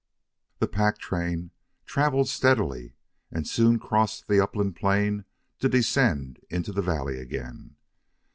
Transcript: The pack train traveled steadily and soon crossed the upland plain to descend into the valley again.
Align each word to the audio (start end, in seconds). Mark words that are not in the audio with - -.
The 0.57 0.67
pack 0.67 0.97
train 0.97 1.51
traveled 1.85 2.27
steadily 2.27 2.95
and 3.31 3.47
soon 3.47 3.77
crossed 3.77 4.27
the 4.27 4.39
upland 4.41 4.75
plain 4.75 5.25
to 5.59 5.69
descend 5.69 6.39
into 6.49 6.71
the 6.71 6.81
valley 6.81 7.19
again. 7.19 7.75